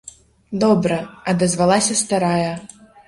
[0.63, 0.97] -Добра,-
[1.33, 2.53] адазвалася старая.